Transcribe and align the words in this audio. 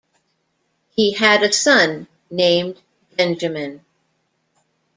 He 0.89 1.13
had 1.13 1.43
a 1.43 1.53
son 1.53 2.07
named 2.31 2.81
Benjamin. 3.17 3.85